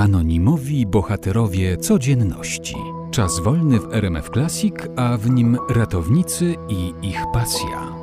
[0.00, 2.74] Anonimowi bohaterowie codzienności.
[3.10, 8.00] Czas wolny w RMF Classic, a w nim ratownicy i ich pasja.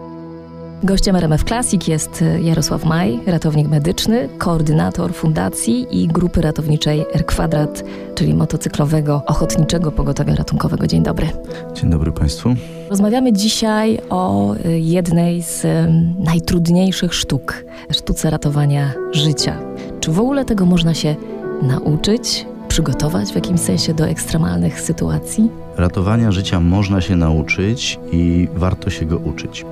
[0.83, 7.84] Gościem RMF Classic jest Jarosław Maj, ratownik medyczny, koordynator fundacji i grupy ratowniczej R Kwadrat,
[8.16, 10.88] czyli motocyklowego ochotniczego pogotowia ratunkowego.
[10.88, 11.27] Dzień dobry.
[11.73, 12.55] Dzień dobry Państwu.
[12.89, 15.66] Rozmawiamy dzisiaj o jednej z
[16.20, 19.59] najtrudniejszych sztuk sztuce ratowania życia.
[20.00, 21.16] Czy w ogóle tego można się
[21.62, 25.50] nauczyć, przygotować w jakimś sensie do ekstremalnych sytuacji?
[25.77, 29.66] Ratowania życia można się nauczyć i warto się go uczyć.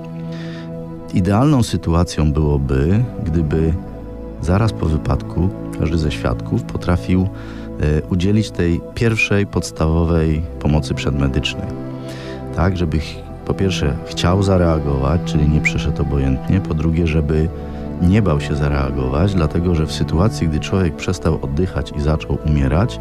[1.14, 3.74] Idealną sytuacją byłoby, gdyby
[4.42, 11.68] zaraz po wypadku każdy ze świadków potrafił e, udzielić tej pierwszej, podstawowej pomocy przedmedycznej.
[12.56, 13.00] Tak, żeby
[13.46, 17.50] po pierwsze chciał zareagować, czyli nie przeszedł obojętnie, po drugie, żeby
[18.02, 23.00] nie bał się zareagować, dlatego że w sytuacji, gdy człowiek przestał oddychać i zaczął umierać,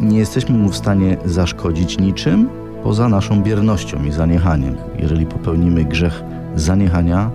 [0.00, 2.48] nie jesteśmy mu w stanie zaszkodzić niczym
[2.82, 4.76] poza naszą biernością i zaniechaniem.
[4.98, 6.22] Jeżeli popełnimy grzech
[6.56, 7.30] zaniechania,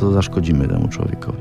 [0.00, 1.38] to zaszkodzimy temu człowiekowi.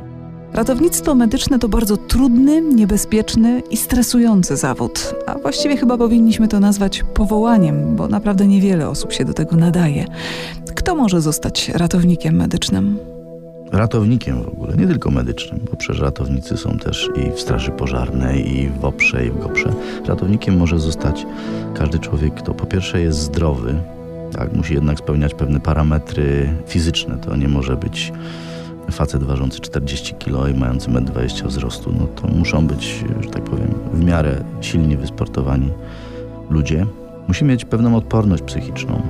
[0.53, 7.03] Ratownictwo medyczne to bardzo trudny, niebezpieczny i stresujący zawód, a właściwie chyba powinniśmy to nazwać
[7.13, 10.05] powołaniem, bo naprawdę niewiele osób się do tego nadaje.
[10.75, 13.14] Kto może zostać ratownikiem medycznym?
[13.71, 18.57] Ratownikiem w ogóle, nie tylko medycznym, bo przecież ratownicy są też i w Straży Pożarnej,
[18.57, 19.73] i w OPRze, i w GOPRze.
[20.05, 21.25] Ratownikiem może zostać
[21.75, 23.75] każdy człowiek, kto po pierwsze jest zdrowy,
[24.31, 27.17] tak, musi jednak spełniać pewne parametry fizyczne.
[27.17, 28.13] To nie może być
[28.91, 31.93] facet ważący 40 kg i mający 1,20 m wzrostu.
[31.99, 35.69] No to muszą być, że tak powiem, w miarę silnie wysportowani
[36.49, 36.85] ludzie.
[37.27, 39.01] Musi mieć pewną odporność psychiczną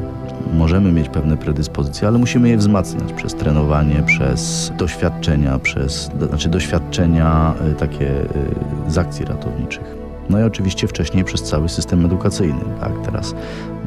[0.55, 7.53] możemy mieć pewne predyspozycje, ale musimy je wzmacniać przez trenowanie, przez doświadczenia, przez znaczy doświadczenia
[7.71, 9.95] y, takie y, z akcji ratowniczych.
[10.29, 12.61] No i oczywiście wcześniej przez cały system edukacyjny.
[12.79, 13.35] Tak, teraz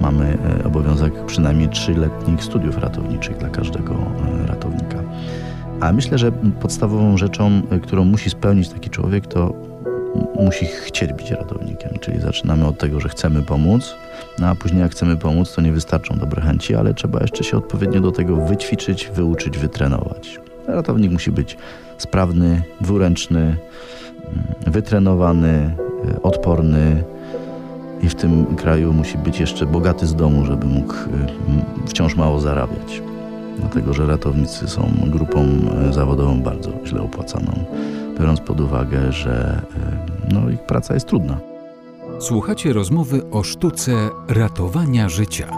[0.00, 3.94] mamy y, obowiązek przynajmniej trzyletnich studiów ratowniczych dla każdego
[4.46, 4.98] ratownika.
[5.80, 9.54] A myślę, że podstawową rzeczą, którą musi spełnić taki człowiek, to
[10.40, 11.90] musi chcieć być ratownikiem.
[12.00, 13.94] Czyli zaczynamy od tego, że chcemy pomóc,
[14.38, 17.56] no a później jak chcemy pomóc, to nie wystarczą dobre chęci, ale trzeba jeszcze się
[17.56, 20.40] odpowiednio do tego wyćwiczyć, wyuczyć, wytrenować.
[20.66, 21.56] Ratownik musi być
[21.98, 23.56] sprawny, dwuręczny, mm,
[24.66, 25.74] wytrenowany,
[26.14, 27.04] e, odporny
[28.02, 32.40] i w tym kraju musi być jeszcze bogaty z domu, żeby mógł e, wciąż mało
[32.40, 33.02] zarabiać.
[33.58, 35.46] Dlatego, że ratownicy są grupą
[35.88, 37.52] e, zawodową bardzo źle opłacaną,
[38.20, 39.62] biorąc pod uwagę, że
[40.32, 41.47] no, ich praca jest trudna.
[42.20, 43.92] Słuchacie rozmowy o sztuce
[44.28, 45.52] ratowania życia.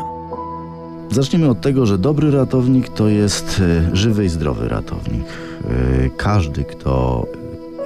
[1.10, 3.62] Zacznijmy od tego, że dobry ratownik to jest
[3.92, 5.24] e, żywy i zdrowy ratownik.
[5.24, 7.26] E, każdy, kto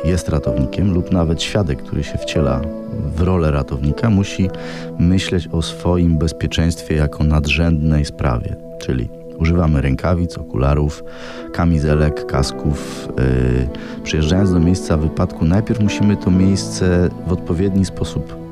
[0.05, 2.61] jest ratownikiem lub nawet świadek, który się wciela
[3.17, 4.51] w rolę ratownika, musi
[4.99, 9.09] myśleć o swoim bezpieczeństwie jako nadrzędnej sprawie, czyli
[9.39, 11.05] Używamy rękawic, okularów,
[11.53, 13.09] kamizelek, kasków.
[13.19, 18.44] Yy, przyjeżdżając do miejsca wypadku, najpierw musimy to miejsce w odpowiedni sposób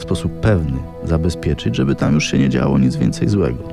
[0.00, 3.64] w sposób pewny zabezpieczyć, żeby tam już się nie działo nic więcej złego.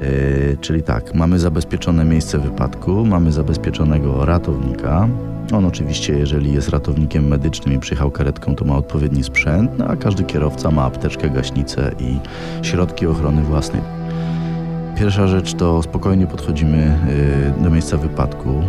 [0.00, 5.08] Yy, czyli tak, mamy zabezpieczone miejsce wypadku, mamy zabezpieczonego ratownika.
[5.52, 9.96] On oczywiście, jeżeli jest ratownikiem medycznym i przyjechał karetką, to ma odpowiedni sprzęt, no a
[9.96, 12.18] każdy kierowca ma apteczkę, gaśnicę i
[12.66, 13.82] środki ochrony własnej.
[14.98, 16.98] Pierwsza rzecz to spokojnie podchodzimy
[17.56, 18.62] yy, do miejsca wypadku,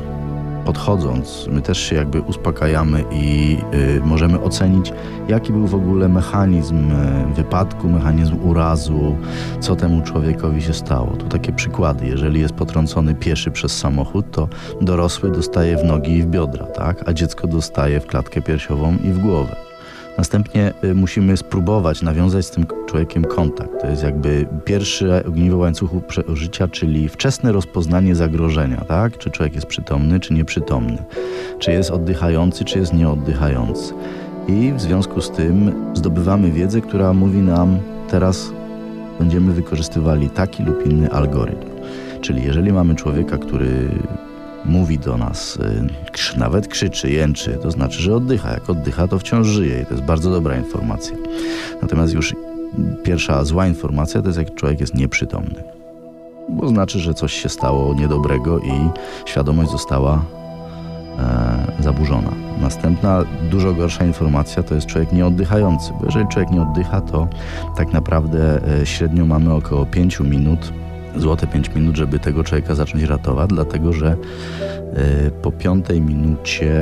[0.67, 4.94] podchodząc, my też się jakby uspokajamy i y, możemy ocenić,
[5.28, 9.16] jaki był w ogóle mechanizm y, wypadku, mechanizm urazu,
[9.59, 11.07] co temu człowiekowi się stało.
[11.07, 12.07] Tu takie przykłady.
[12.07, 14.47] Jeżeli jest potrącony pieszy przez samochód, to
[14.81, 17.09] dorosły dostaje w nogi i w biodra, tak?
[17.09, 19.66] a dziecko dostaje w klatkę piersiową i w głowę.
[20.17, 23.72] Następnie y, musimy spróbować nawiązać z tym człowiekiem kontakt.
[23.81, 26.01] To jest jakby pierwsze ogniwo łańcuchu
[26.33, 29.17] życia, czyli wczesne rozpoznanie zagrożenia, tak?
[29.17, 30.97] Czy człowiek jest przytomny, czy nieprzytomny.
[31.59, 33.94] Czy jest oddychający, czy jest nieoddychający.
[34.47, 38.51] I w związku z tym zdobywamy wiedzę, która mówi nam teraz
[39.19, 41.68] będziemy wykorzystywali taki lub inny algorytm.
[42.21, 43.89] Czyli jeżeli mamy człowieka, który
[44.67, 45.59] mówi do nas,
[46.35, 48.51] y, nawet krzyczy, jęczy, to znaczy, że oddycha.
[48.51, 51.17] Jak oddycha, to wciąż żyje i to jest bardzo dobra informacja.
[51.81, 52.35] Natomiast już
[53.03, 55.63] pierwsza zła informacja to jest, jak człowiek jest nieprzytomny.
[56.49, 58.71] Bo znaczy, że coś się stało niedobrego i
[59.25, 60.21] świadomość została
[61.19, 62.31] e, zaburzona.
[62.61, 67.27] Następna, dużo gorsza informacja to jest człowiek nieoddychający, bo jeżeli człowiek nie oddycha, to
[67.77, 70.73] tak naprawdę e, średnio mamy około 5 minut
[71.17, 74.15] złote 5 minut, żeby tego człowieka zacząć ratować, dlatego że
[75.27, 76.73] y, po piątej minucie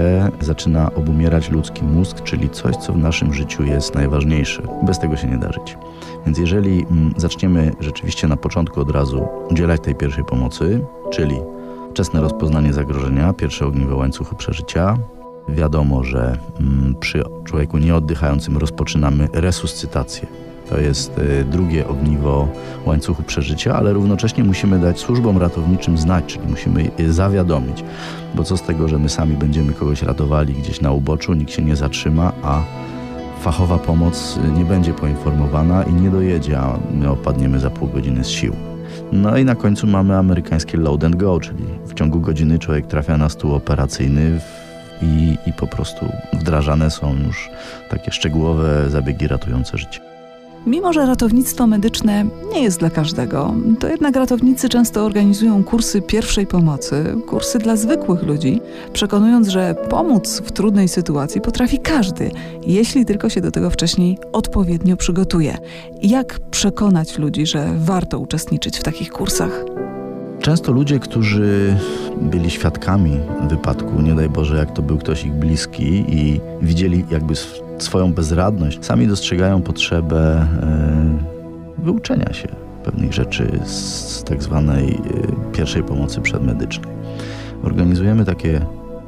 [0.42, 4.62] zaczyna obumierać ludzki mózg, czyli coś, co w naszym życiu jest najważniejsze.
[4.84, 5.78] Bez tego się nie da żyć.
[6.26, 11.36] Więc jeżeli mm, zaczniemy rzeczywiście na początku od razu udzielać tej pierwszej pomocy, czyli
[11.92, 14.98] wczesne rozpoznanie zagrożenia, pierwsze ogniwo łańcuchu przeżycia,
[15.50, 20.45] wiadomo, że mm, przy człowieku nieoddychającym rozpoczynamy resuscytację.
[20.70, 22.48] To jest y, drugie ogniwo
[22.86, 27.84] łańcuchu przeżycia, ale równocześnie musimy dać służbom ratowniczym znać, czyli musimy zawiadomić.
[28.36, 31.62] Bo co z tego, że my sami będziemy kogoś ratowali gdzieś na uboczu, nikt się
[31.62, 32.64] nie zatrzyma, a
[33.40, 38.30] fachowa pomoc nie będzie poinformowana i nie dojedzie, a my opadniemy za pół godziny z
[38.30, 38.56] sił.
[39.12, 43.18] No i na końcu mamy amerykańskie load and go, czyli w ciągu godziny człowiek trafia
[43.18, 44.40] na stół operacyjny
[45.02, 47.50] i, i po prostu wdrażane są już
[47.90, 50.15] takie szczegółowe zabiegi ratujące życie.
[50.68, 56.48] Mimo, że ratownictwo medyczne nie jest dla każdego, to jednak ratownicy często organizują kursy pierwszej
[56.48, 58.62] pomocy, kursy dla zwykłych ludzi,
[58.94, 62.32] przekonując, że pomóc w trudnej sytuacji potrafi każdy,
[62.68, 65.58] jeśli tylko się do tego wcześniej odpowiednio przygotuje.
[66.02, 69.66] Jak przekonać ludzi, że warto uczestniczyć w takich kursach?
[70.40, 71.76] Często ludzie, którzy
[72.22, 73.20] byli świadkami
[73.50, 77.36] wypadku, nie daj Boże, jak to był ktoś ich bliski i widzieli jakby
[77.78, 82.48] swoją bezradność, sami dostrzegają potrzebę e, wyuczenia się
[82.84, 86.96] pewnych rzeczy z tak zwanej e, pierwszej pomocy przedmedycznej.
[87.64, 88.62] Organizujemy takie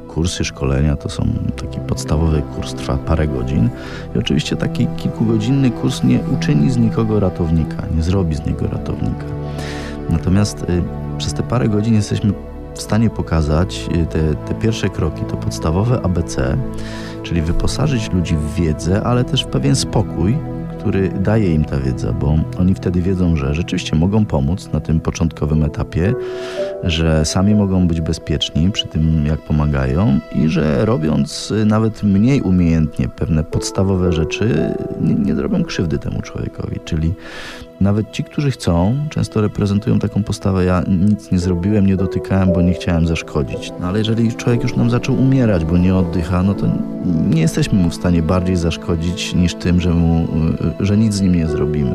[0.08, 3.68] kursy, szkolenia, to są taki podstawowy kurs, trwa parę godzin
[4.14, 9.24] i oczywiście taki kilkugodzinny kurs nie uczyni z nikogo ratownika, nie zrobi z niego ratownika.
[10.10, 10.82] Natomiast y,
[11.18, 12.32] przez te parę godzin jesteśmy
[12.78, 16.56] w stanie pokazać y, te, te pierwsze kroki, to podstawowe ABC,
[17.22, 20.38] czyli wyposażyć ludzi w wiedzę, ale też w pewien spokój,
[20.88, 25.00] który daje im ta wiedza, bo oni wtedy wiedzą, że rzeczywiście mogą pomóc na tym
[25.00, 26.14] początkowym etapie,
[26.82, 32.40] że sami mogą być bezpieczni przy tym, jak pomagają i że robiąc y, nawet mniej
[32.40, 36.80] umiejętnie pewne podstawowe rzeczy, nie, nie zrobią krzywdy temu człowiekowi.
[36.84, 37.14] Czyli
[37.80, 42.62] nawet ci, którzy chcą, często reprezentują taką postawę: Ja nic nie zrobiłem, nie dotykałem, bo
[42.62, 43.72] nie chciałem zaszkodzić.
[43.80, 46.66] No ale jeżeli człowiek już nam zaczął umierać, bo nie oddycha, no to
[47.30, 50.28] nie jesteśmy mu w stanie bardziej zaszkodzić niż tym, że, mu,
[50.80, 51.94] że nic z nim nie zrobimy.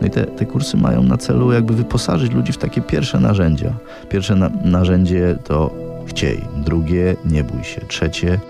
[0.00, 3.74] No i te, te kursy mają na celu jakby wyposażyć ludzi w takie pierwsze narzędzia.
[4.08, 5.70] Pierwsze na, narzędzie to
[6.06, 8.40] chciej, drugie nie bój się, trzecie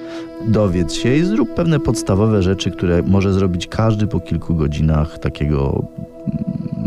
[0.47, 5.85] dowiedz się i zrób pewne podstawowe rzeczy, które może zrobić każdy po kilku godzinach takiego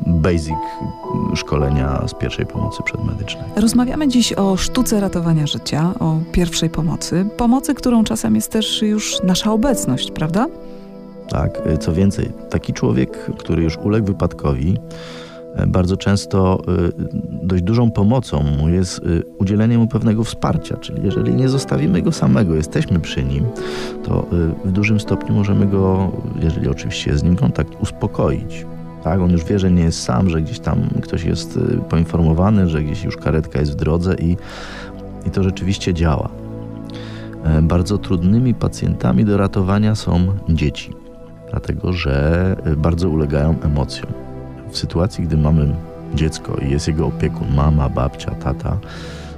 [0.07, 0.55] basic
[1.35, 3.43] szkolenia z pierwszej pomocy przedmedycznej.
[3.55, 7.25] Rozmawiamy dziś o sztuce ratowania życia, o pierwszej pomocy.
[7.37, 10.47] Pomocy, którą czasem jest też już nasza obecność, prawda?
[11.29, 14.77] Tak, co więcej, taki człowiek, który już uległ wypadkowi,
[15.55, 16.91] e, bardzo często e,
[17.43, 19.01] dość dużą pomocą mu jest e,
[19.37, 23.45] udzielenie mu pewnego wsparcia, czyli jeżeli nie zostawimy go samego, jesteśmy przy nim,
[24.03, 24.25] to
[24.65, 28.65] w dużym stopniu możemy go, jeżeli oczywiście jest z nim kontakt, uspokoić
[29.03, 29.21] tak?
[29.21, 32.83] On już wie, że nie jest sam, że gdzieś tam ktoś jest y, poinformowany, że
[32.83, 34.37] gdzieś już karetka jest w drodze i,
[35.25, 36.29] i to rzeczywiście działa.
[37.43, 40.93] E, bardzo trudnymi pacjentami do ratowania są dzieci,
[41.59, 44.11] dlatego że y, bardzo ulegają emocjom.
[44.71, 45.75] W sytuacji, gdy mamy
[46.15, 48.77] dziecko i jest jego opiekun, mama, babcia, tata,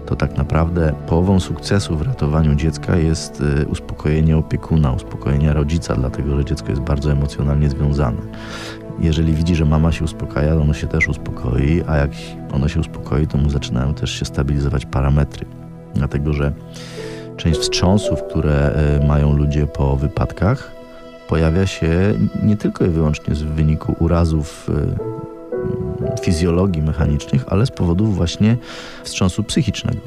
[0.06, 6.36] to tak naprawdę połową sukcesu w ratowaniu dziecka jest y, uspokojenie opiekuna, uspokojenie rodzica, dlatego
[6.36, 8.22] że dziecko jest bardzo emocjonalnie związane
[9.02, 12.12] jeżeli widzi, że mama się uspokaja, ono się też uspokoi, a jak
[12.54, 15.46] ono się uspokoi, to mu zaczynają też się stabilizować parametry.
[15.96, 16.52] Dlatego, że
[17.38, 20.79] część wstrząsów, które e, mają ludzie po wypadkach,
[21.30, 24.70] pojawia się nie tylko i wyłącznie z wyniku urazów
[26.16, 28.58] e, fizjologii mechanicznych, ale z powodów właśnie
[29.04, 30.00] wstrząsu psychicznego.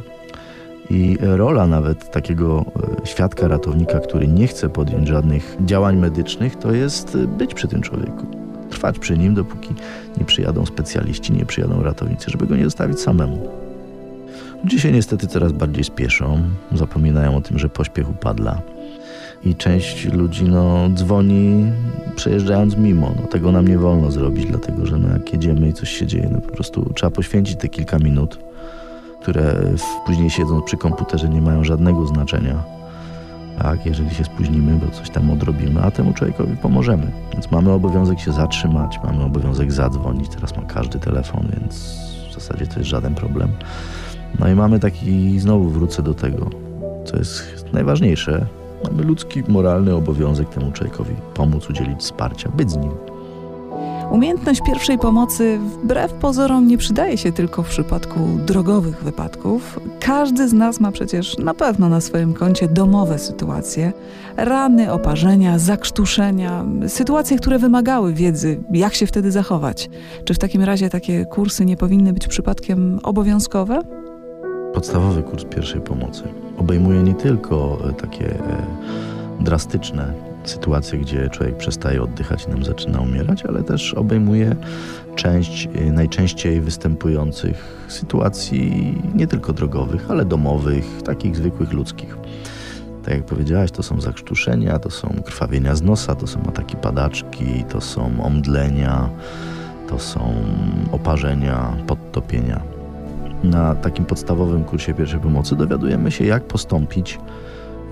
[0.91, 2.65] I rola nawet takiego
[3.03, 7.83] e, świadka, ratownika, który nie chce podjąć żadnych działań medycznych, to jest być przy tym
[7.83, 9.75] człowieku trwać przy nim, dopóki
[10.19, 13.49] nie przyjadą specjaliści, nie przyjadą ratownicy, żeby go nie zostawić samemu.
[14.65, 18.63] Ludzie się niestety coraz bardziej spieszą, zapominają o tym, że pośpiech upadla.
[19.45, 21.73] I część ludzi no, dzwoni
[22.17, 23.15] przejeżdżając mimo.
[23.21, 26.29] No, tego nam nie wolno zrobić, dlatego że no, jak jedziemy i coś się dzieje,
[26.33, 28.39] no, po prostu trzeba poświęcić te kilka minut,
[29.23, 29.55] które
[30.07, 32.83] później siedząc przy komputerze nie mają żadnego znaczenia
[33.59, 37.13] tak, jeżeli się spóźnimy, bo coś tam odrobimy, a temu człowiekowi pomożemy.
[37.33, 40.29] Więc mamy obowiązek się zatrzymać, mamy obowiązek zadzwonić.
[40.29, 41.97] Teraz ma każdy telefon, więc
[42.31, 43.49] w zasadzie to jest żaden problem.
[44.39, 46.51] No i mamy taki, znowu wrócę do tego,
[47.05, 48.47] co jest najważniejsze.
[48.93, 52.91] Mamy ludzki, moralny obowiązek temu człowiekowi pomóc, udzielić wsparcia, być z nim.
[54.11, 59.81] Umiejętność pierwszej pomocy wbrew pozorom nie przydaje się tylko w przypadku drogowych wypadków.
[60.01, 63.93] Każdy z nas ma przecież na pewno na swoim koncie domowe sytuacje,
[64.37, 69.91] rany, oparzenia, zakrztuszenia, sytuacje, które wymagały wiedzy, jak się wtedy zachować.
[70.25, 73.81] Czy w takim razie takie kursy nie powinny być przypadkiem obowiązkowe?
[74.75, 76.23] Podstawowy kurs pierwszej pomocy
[76.63, 78.67] obejmuje nie tylko e, takie e,
[79.41, 80.13] drastyczne
[80.45, 84.57] sytuacje, gdzie człowiek przestaje oddychać i nam zaczyna umierać, ale też obejmuje
[85.17, 92.17] część e, najczęściej występujących sytuacji nie tylko drogowych, ale domowych, takich zwykłych ludzkich.
[93.05, 97.65] Tak jak powiedziałaś, to są zakrztuszenia, to są krwawienia z nosa, to są ataki padaczki,
[97.69, 99.09] to są omdlenia,
[99.89, 100.35] to są
[100.93, 102.72] oparzenia, podtopienia.
[103.45, 107.19] Na takim podstawowym kursie pierwszej pomocy dowiadujemy się, jak postąpić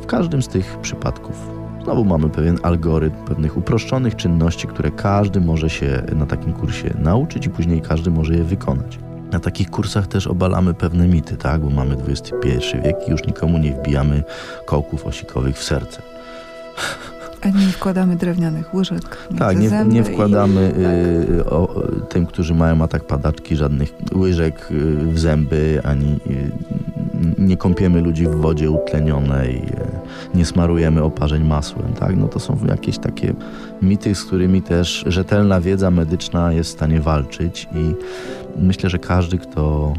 [0.02, 1.60] w każdym z tych przypadków.
[1.84, 7.46] Znowu mamy pewien algorytm pewnych uproszczonych czynności, które każdy może się na takim kursie nauczyć
[7.46, 8.98] i później każdy może je wykonać.
[9.32, 11.60] Na takich kursach też obalamy pewne mity, tak?
[11.60, 12.38] bo mamy XXI
[12.84, 14.22] wiek i już nikomu nie wbijamy
[14.66, 16.02] kołków osikowych w serce.
[17.42, 19.28] A nie wkładamy drewnianych łyżek.
[19.38, 20.80] Tak, nie, nie wkładamy i,
[21.32, 21.52] y, tak.
[21.52, 26.50] o, tym, którzy mają atak padaczki, żadnych łyżek y, w zęby, ani y,
[27.38, 31.92] nie kąpiemy ludzi w wodzie utlenionej, y, nie smarujemy oparzeń masłem.
[31.92, 32.16] Tak?
[32.16, 33.34] No to są jakieś takie
[33.82, 37.94] mity, z którymi też rzetelna wiedza medyczna jest w stanie walczyć i
[38.62, 39.94] myślę, że każdy, kto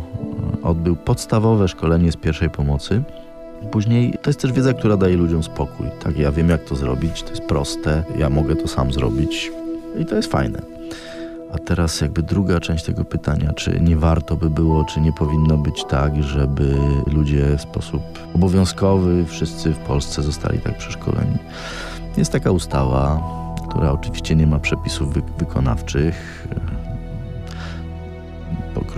[0.63, 3.03] odbył podstawowe szkolenie z pierwszej pomocy,
[3.71, 5.87] Później to jest też wiedza, która daje ludziom spokój.
[6.03, 9.51] Tak, ja wiem jak to zrobić, to jest proste, ja mogę to sam zrobić
[9.99, 10.61] i to jest fajne.
[11.53, 15.57] A teraz jakby druga część tego pytania, czy nie warto by było, czy nie powinno
[15.57, 16.75] być tak, żeby
[17.13, 18.01] ludzie w sposób
[18.35, 21.37] obowiązkowy, wszyscy w Polsce zostali tak przeszkoleni.
[22.17, 23.23] Jest taka ustawa,
[23.69, 26.47] która oczywiście nie ma przepisów wy wykonawczych.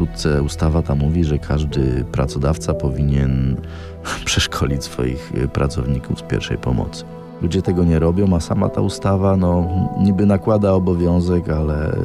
[0.03, 3.55] Pokrótce ustawa ta mówi, że każdy pracodawca powinien
[4.25, 7.03] przeszkolić swoich y, pracowników z pierwszej pomocy.
[7.41, 9.67] Ludzie tego nie robią, a sama ta ustawa no,
[10.00, 11.95] niby nakłada obowiązek, ale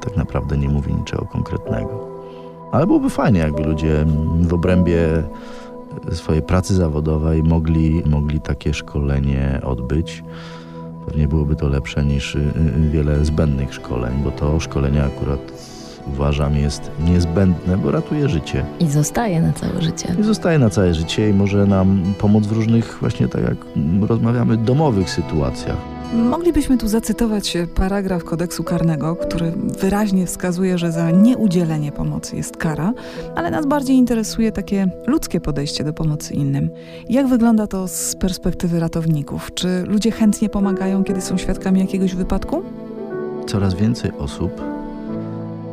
[0.00, 2.08] tak naprawdę nie mówi niczego konkretnego.
[2.72, 4.04] Ale byłoby fajnie, jakby ludzie
[4.40, 5.22] w obrębie
[6.12, 10.24] swojej pracy zawodowej mogli, mogli takie szkolenie odbyć.
[11.06, 12.36] Pewnie byłoby to lepsze niż
[12.92, 15.77] wiele zbędnych szkoleń, bo to szkolenia akurat
[16.12, 18.64] uważam jest niezbędne, bo ratuje życie.
[18.80, 20.14] I zostaje na całe życie.
[20.20, 23.56] I zostaje na całe życie i może nam pomóc w różnych, właśnie tak jak
[24.08, 25.76] rozmawiamy, domowych sytuacjach.
[26.14, 32.92] Moglibyśmy tu zacytować paragraf kodeksu karnego, który wyraźnie wskazuje, że za nieudzielenie pomocy jest kara,
[33.34, 36.70] ale nas bardziej interesuje takie ludzkie podejście do pomocy innym.
[37.08, 39.54] Jak wygląda to z perspektywy ratowników?
[39.54, 42.62] Czy ludzie chętnie pomagają, kiedy są świadkami jakiegoś wypadku?
[43.46, 44.77] Coraz więcej osób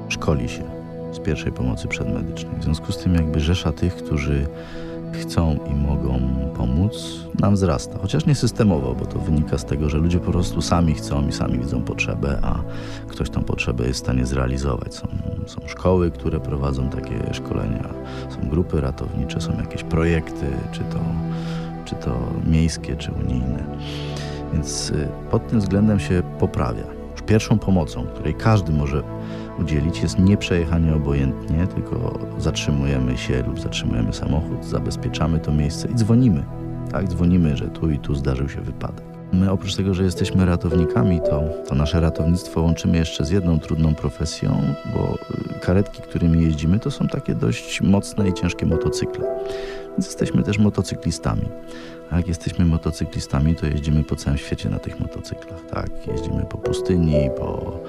[0.09, 0.63] szkoli się
[1.11, 2.59] z pierwszej pomocy przedmedycznej.
[2.59, 4.47] W związku z tym jakby rzesza tych, którzy
[5.21, 6.19] chcą i mogą
[6.57, 7.99] pomóc, nam wzrasta.
[8.01, 11.31] Chociaż nie systemowo, bo to wynika z tego, że ludzie po prostu sami chcą i
[11.31, 12.59] sami widzą potrzebę, a
[13.07, 14.93] ktoś tą potrzebę jest w stanie zrealizować.
[14.93, 15.07] Są,
[15.47, 17.89] są szkoły, które prowadzą takie szkolenia,
[18.29, 20.99] są grupy ratownicze, są jakieś projekty, czy to,
[21.85, 23.63] czy to miejskie, czy unijne.
[24.53, 26.94] Więc y, pod tym względem się poprawia.
[27.25, 29.03] Pierwszą pomocą, której każdy może
[29.59, 35.95] udzielić, jest nie przejechanie obojętnie, tylko zatrzymujemy się lub zatrzymujemy samochód, zabezpieczamy to miejsce i
[35.95, 36.43] dzwonimy.
[36.91, 39.14] Tak, dzwonimy, że tu i tu zdarzył się wypadek.
[39.39, 43.95] My oprócz tego, że jesteśmy ratownikami, to, to nasze ratownictwo łączymy jeszcze z jedną trudną
[43.95, 44.61] profesją,
[44.93, 45.15] bo
[45.55, 49.25] y, karetki, którymi jeździmy, to są takie dość mocne i ciężkie motocykle.
[49.91, 51.49] Więc jesteśmy też motocyklistami.
[52.11, 55.61] A jak jesteśmy motocyklistami, to jeździmy po całym świecie na tych motocyklach.
[55.71, 57.79] Tak, jeździmy po pustyni, po,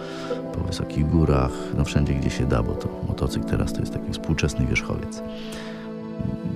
[0.55, 4.13] po wysokich górach, no wszędzie gdzie się da, bo to motocykl teraz to jest taki
[4.13, 5.23] współczesny wierzchowiec.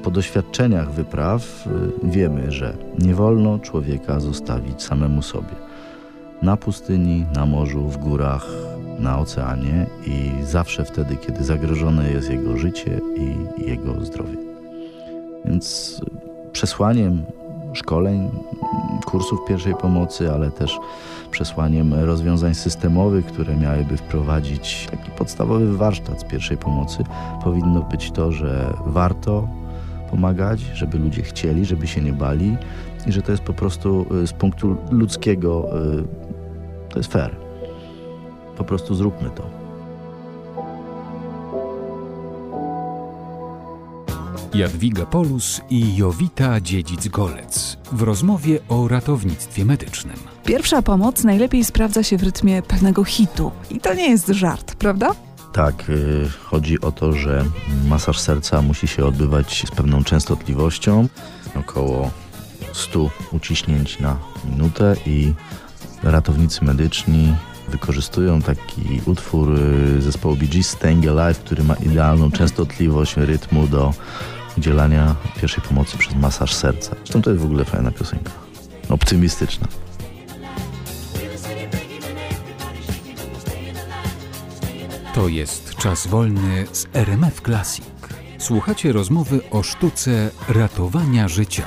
[0.03, 1.71] Po doświadczeniach wypraw y,
[2.03, 5.55] wiemy, że nie wolno człowieka zostawić samemu sobie.
[6.43, 8.47] Na pustyni, na morzu, w górach,
[8.99, 14.37] na oceanie i zawsze wtedy, kiedy zagrożone jest jego życie i jego zdrowie.
[15.45, 16.01] Więc
[16.53, 17.23] przesłaniem
[17.73, 18.31] szkoleń,
[19.07, 20.79] kursów pierwszej pomocy, ale też
[21.31, 27.05] przesłaniem rozwiązań systemowych, które miałyby wprowadzić taki podstawowy warsztat z pierwszej pomocy,
[27.45, 29.49] powinno być to, że warto
[30.11, 32.57] pomagać, żeby ludzie chcieli, żeby się nie bali
[33.07, 36.05] i że to jest po prostu y, z punktu ludzkiego, y,
[36.89, 37.37] to jest fair.
[38.57, 39.60] Po prostu zróbmy to.
[44.55, 50.17] Jadwiga Polus i Jowita Dziedzic-Golec w rozmowie o ratownictwie medycznym.
[50.45, 53.51] Pierwsza pomoc najlepiej sprawdza się w rytmie pewnego hitu.
[53.71, 55.11] I to nie jest żart, prawda?
[55.53, 57.45] Tak, y, chodzi o to, że
[57.87, 61.09] masaż serca musi się odbywać z pewną częstotliwością,
[61.55, 62.11] około
[62.73, 65.35] 100 uciśnięć na minutę i
[66.03, 67.35] ratownicy medyczni
[67.69, 73.95] wykorzystują taki utwór y, zespołu Bee Gees Staying Alive, który ma idealną częstotliwość rytmu do
[74.59, 76.97] udzielania pierwszej pomocy przez masaż serca.
[76.97, 78.31] Zresztą to jest w ogóle fajna piosenka.
[78.89, 79.69] Optymistyczna.
[85.15, 87.85] To jest czas wolny z RMF Classic.
[88.39, 91.67] Słuchacie rozmowy o sztuce ratowania życia.